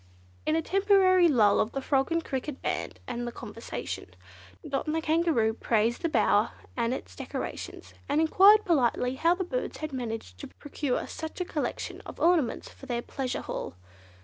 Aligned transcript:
In 0.47 0.55
a 0.55 0.63
temporary 0.63 1.27
lull 1.27 1.59
of 1.59 1.73
the 1.73 1.79
frog 1.79 2.11
and 2.11 2.25
cricket 2.25 2.59
band 2.63 2.99
and 3.05 3.27
the 3.27 3.31
conversation, 3.31 4.15
Dot 4.67 4.87
and 4.87 4.95
the 4.95 4.99
Kangaroo 5.01 5.53
praised 5.53 6.01
the 6.01 6.09
bower 6.09 6.53
and 6.75 6.91
its 6.91 7.15
decorations, 7.15 7.93
and 8.09 8.19
enquired 8.19 8.65
politely 8.65 9.13
how 9.13 9.35
the 9.35 9.43
birds 9.43 9.77
had 9.77 9.93
managed 9.93 10.39
to 10.39 10.47
procure 10.47 11.05
such 11.05 11.39
a 11.39 11.45
collection 11.45 12.01
of 12.07 12.19
ornaments 12.19 12.67
for 12.67 12.87
their 12.87 13.03
pleasure 13.03 13.41
hall. 13.41 13.75